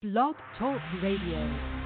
[0.00, 1.77] Blog Talk Radio.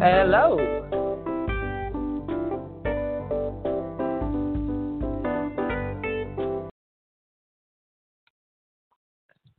[0.00, 0.56] Hello.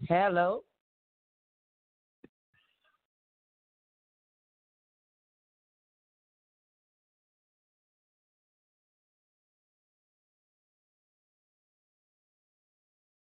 [0.07, 0.63] Hello.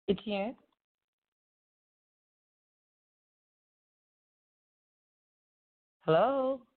[0.09, 0.57] Etienne.
[6.07, 6.68] Hello.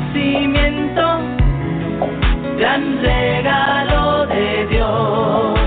[0.00, 1.20] Nacimiento,
[2.58, 5.60] gran regalo de Dios.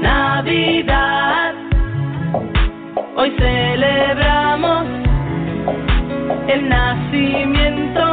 [0.00, 1.54] Navidad,
[3.16, 4.86] hoy celebramos
[6.48, 8.04] el nacimiento,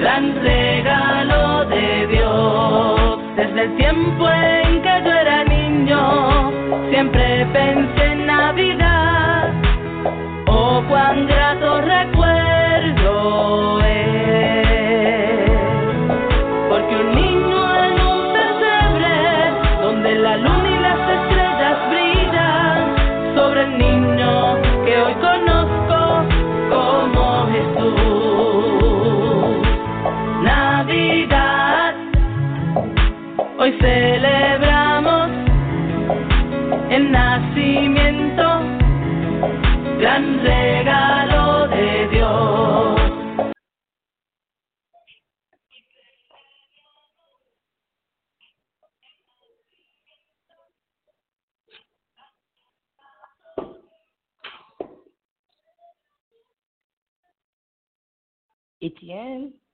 [0.00, 3.20] gran regalo de Dios.
[3.36, 6.52] Desde el tiempo en que yo era niño,
[6.90, 7.97] siempre pensé
[36.98, 38.42] el nacimiento,
[40.00, 43.00] gran regalo de Dios.
[58.80, 59.67] Etienne.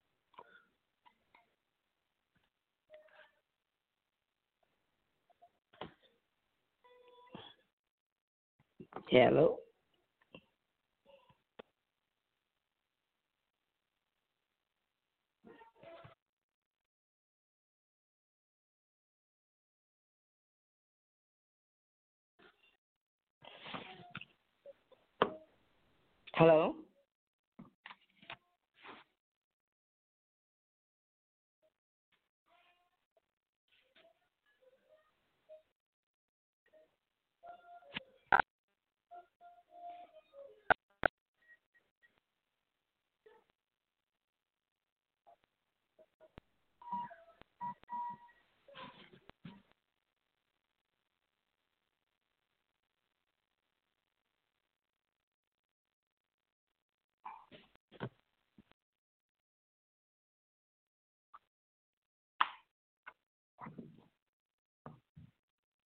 [9.14, 9.63] Hello.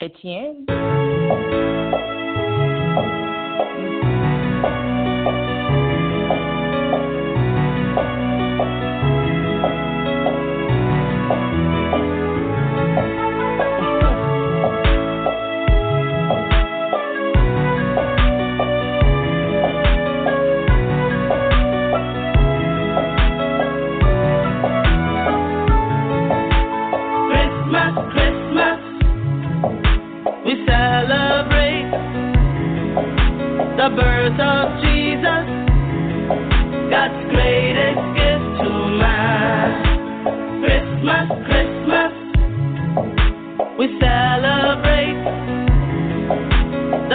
[0.00, 0.64] Etienne.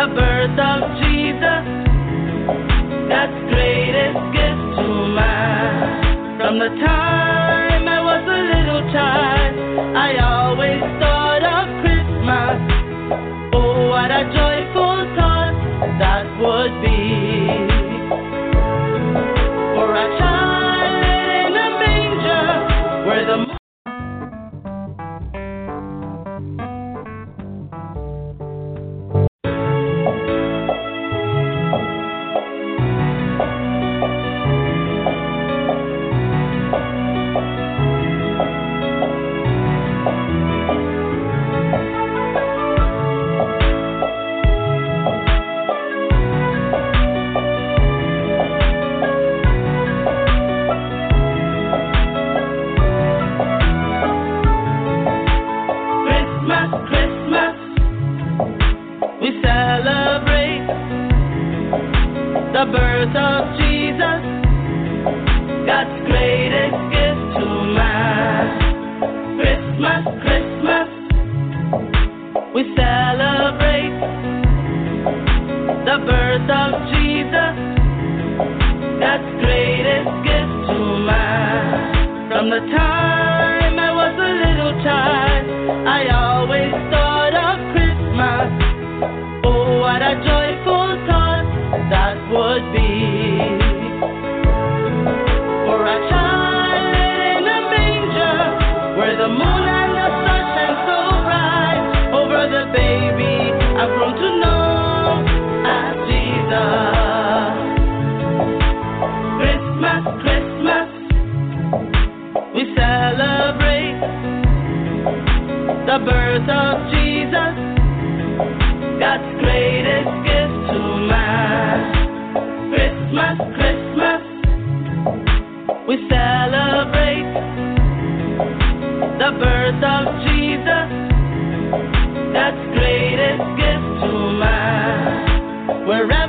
[0.03, 1.63] the birth of Jesus.
[3.07, 6.37] That's greatest gift to man.
[6.37, 7.22] From the time
[82.43, 83.12] From the time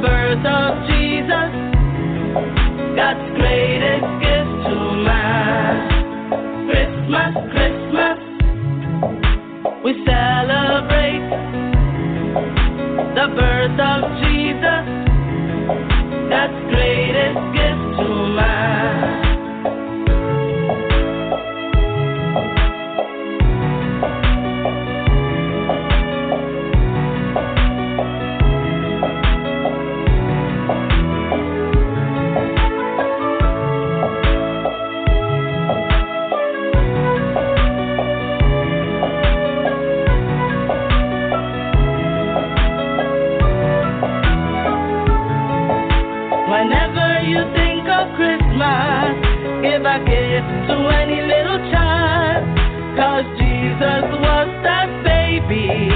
[0.00, 1.50] birth of Jesus.
[2.96, 3.75] God's grace.
[49.86, 51.46] I give to any little.
[52.96, 55.95] Cause Jesus was that baby.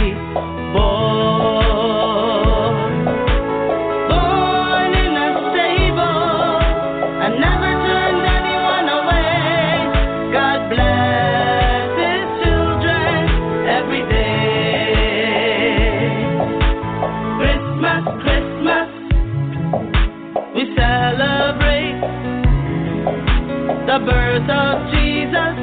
[24.04, 25.54] birth of Jesus.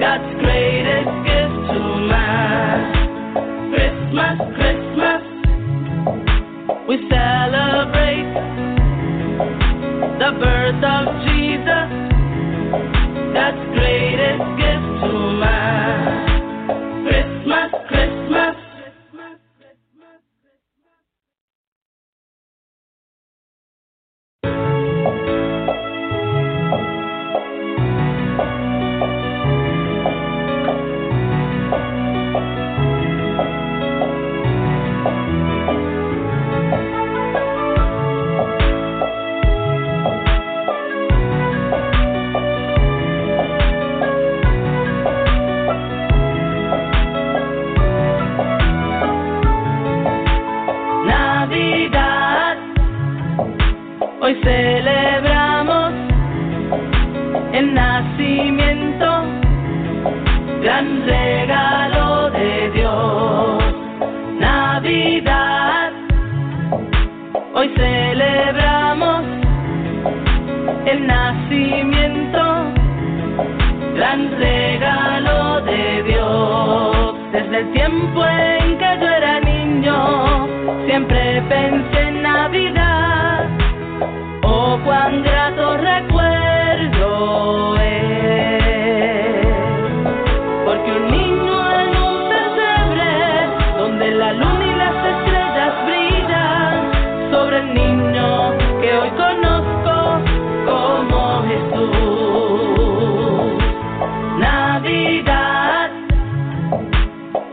[0.00, 0.79] That's great.
[54.30, 55.29] hoy celebra.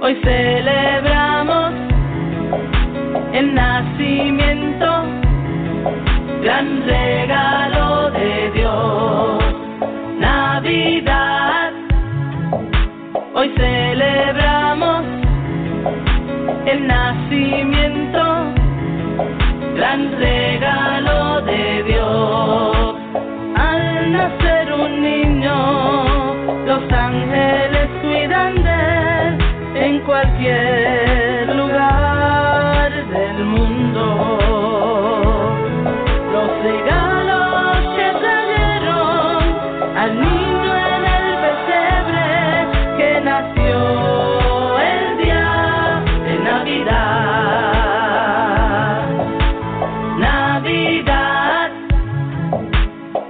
[0.07, 1.73] Hoy celebramos
[3.33, 5.03] el nacimiento,
[6.43, 6.87] gran.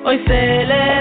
[0.07, 0.96] hoy celebramos.